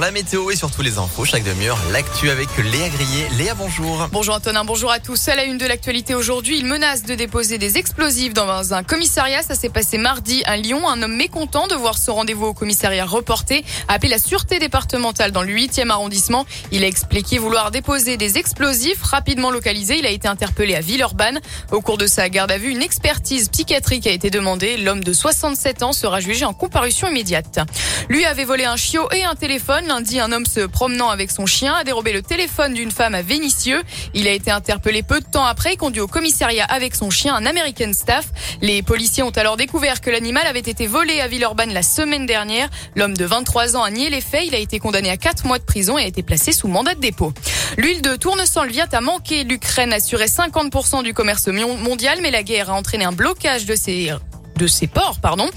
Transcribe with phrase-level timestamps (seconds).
[0.00, 1.78] la météo et surtout les infos chaque demi-heure.
[1.92, 3.28] L'actu avec Léa Grillet.
[3.36, 4.08] Léa, bonjour.
[4.12, 5.28] Bonjour Antonin, bonjour à tous.
[5.28, 9.42] À la une de l'actualité aujourd'hui, il menace de déposer des explosifs dans un commissariat.
[9.42, 10.88] Ça s'est passé mardi à Lyon.
[10.88, 15.32] Un homme mécontent de voir son rendez-vous au commissariat reporté a appelé la sûreté départementale
[15.32, 16.46] dans le 8e arrondissement.
[16.72, 19.98] Il a expliqué vouloir déposer des explosifs rapidement localisés.
[19.98, 21.40] Il a été interpellé à Villeurbanne.
[21.72, 24.76] Au cours de sa garde à vue, une expertise psychiatrique a été demandée.
[24.78, 27.58] L'homme de 67 ans sera jugé en comparution immédiate.
[28.08, 29.89] Lui avait volé un chiot et un téléphone.
[29.90, 33.22] Lundi, un homme se promenant avec son chien a dérobé le téléphone d'une femme à
[33.22, 33.82] Vénissieux.
[34.14, 37.44] Il a été interpellé peu de temps après conduit au commissariat avec son chien, un
[37.44, 38.26] American Staff.
[38.62, 42.68] Les policiers ont alors découvert que l'animal avait été volé à Villeurbanne la semaine dernière.
[42.94, 44.44] L'homme de 23 ans a nié les faits.
[44.46, 46.94] Il a été condamné à 4 mois de prison et a été placé sous mandat
[46.94, 47.32] de dépôt.
[47.76, 49.42] L'huile de tournesol vient à manquer.
[49.42, 54.12] L'Ukraine assurait 50% du commerce mondial, mais la guerre a entraîné un blocage de ses
[54.60, 55.48] de ses ports, pardon.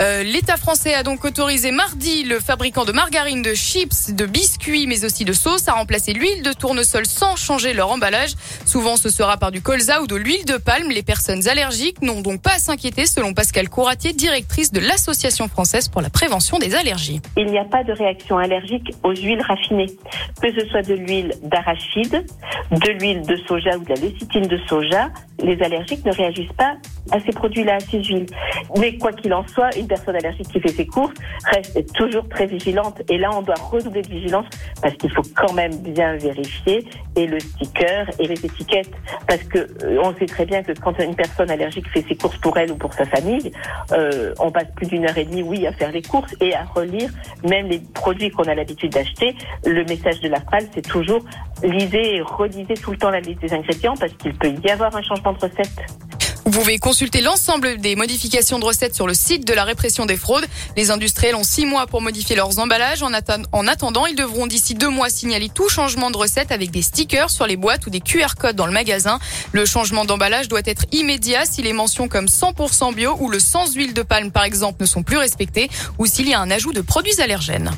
[0.00, 4.86] Euh, L'État français a donc autorisé mardi le fabricant de margarine, de chips, de biscuits,
[4.86, 8.30] mais aussi de sauce à remplacer l'huile de tournesol sans changer leur emballage.
[8.64, 10.90] Souvent, ce sera par du colza ou de l'huile de palme.
[10.90, 15.88] Les personnes allergiques n'ont donc pas à s'inquiéter, selon Pascal Couratier, directrice de l'Association française
[15.88, 17.20] pour la prévention des allergies.
[17.36, 19.94] Il n'y a pas de réaction allergique aux huiles raffinées,
[20.40, 22.24] que ce soit de l'huile d'arachide,
[22.70, 25.10] de l'huile de soja ou de la lécithine de soja.
[25.42, 26.74] Les allergiques ne réagissent pas
[27.12, 28.26] à ces produits-là, à ces huiles.
[28.78, 31.14] Mais quoi qu'il en soit, une personne allergique qui fait ses courses
[31.52, 33.02] reste toujours très vigilante.
[33.10, 34.46] Et là, on doit redoubler de vigilance
[34.82, 36.84] parce qu'il faut quand même bien vérifier
[37.16, 38.92] et le sticker et les étiquettes.
[39.26, 42.38] Parce que euh, on sait très bien que quand une personne allergique fait ses courses
[42.38, 43.50] pour elle ou pour sa famille,
[43.92, 46.64] euh, on passe plus d'une heure et demie, oui, à faire les courses et à
[46.64, 47.10] relire
[47.48, 49.34] même les produits qu'on a l'habitude d'acheter.
[49.64, 51.22] Le message de la phrase, c'est toujours
[51.62, 54.94] lisez et relisez tout le temps la liste des ingrédients parce qu'il peut y avoir
[54.94, 55.80] un changement de recette.
[56.46, 60.16] Vous pouvez consulter l'ensemble des modifications de recettes sur le site de la répression des
[60.16, 60.46] fraudes.
[60.76, 63.02] Les industriels ont six mois pour modifier leurs emballages.
[63.02, 63.10] En,
[63.50, 67.30] en attendant, ils devront d'ici deux mois signaler tout changement de recette avec des stickers
[67.30, 69.18] sur les boîtes ou des QR codes dans le magasin.
[69.50, 73.74] Le changement d'emballage doit être immédiat si les mentions comme 100% bio ou le sans
[73.74, 75.68] huile de palme par exemple ne sont plus respectées
[75.98, 77.72] ou s'il y a un ajout de produits allergènes.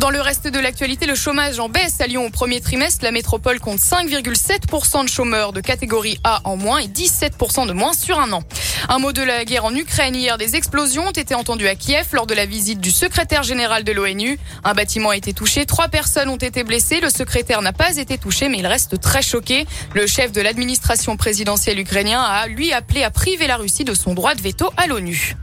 [0.00, 3.04] Dans le reste de l'actualité, le chômage en baisse à Lyon au premier trimestre.
[3.04, 7.92] La métropole compte 5,7% de chômeurs de catégorie A en moins et 17% de moins
[7.92, 8.42] sur un an.
[8.88, 10.16] Un mot de la guerre en Ukraine.
[10.16, 13.84] Hier, des explosions ont été entendues à Kiev lors de la visite du secrétaire général
[13.84, 14.38] de l'ONU.
[14.64, 15.66] Un bâtiment a été touché.
[15.66, 17.00] Trois personnes ont été blessées.
[17.00, 19.66] Le secrétaire n'a pas été touché, mais il reste très choqué.
[19.94, 24.14] Le chef de l'administration présidentielle ukrainien a, lui, appelé à priver la Russie de son
[24.14, 25.36] droit de veto à l'ONU.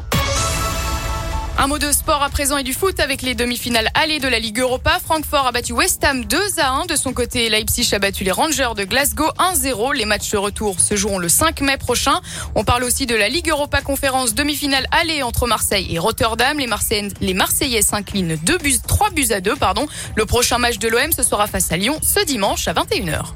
[1.59, 4.37] Un mot de sport à présent et du foot avec les demi-finales allées de la
[4.37, 4.99] Ligue Europa.
[5.03, 6.85] Francfort a battu West Ham 2 à 1.
[6.85, 9.95] De son côté, Leipzig a battu les Rangers de Glasgow 1-0.
[9.95, 12.21] Les matchs de retour se joueront le 5 mai prochain.
[12.53, 16.59] On parle aussi de la Ligue Europa Conférence demi-finale allée entre Marseille et Rotterdam.
[16.59, 19.87] Les Marseillais, s'inclinent 2 buts, 3 buts à 2, pardon.
[20.15, 23.33] Le prochain match de l'OM, ce sera face à Lyon ce dimanche à 21h.